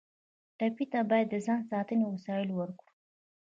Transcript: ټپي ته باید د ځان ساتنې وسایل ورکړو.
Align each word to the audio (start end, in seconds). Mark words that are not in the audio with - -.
ټپي 0.57 0.85
ته 0.91 0.99
باید 1.09 1.27
د 1.31 1.35
ځان 1.45 1.61
ساتنې 1.71 2.05
وسایل 2.07 2.49
ورکړو. 2.53 2.91